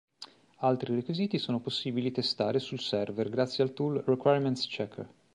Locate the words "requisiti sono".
0.95-1.59